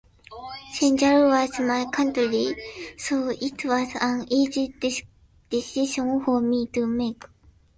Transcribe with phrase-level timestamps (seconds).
[0.73, 2.55] Senegal was my country,
[2.97, 4.73] so it was an easy
[5.47, 7.23] decision for me to make.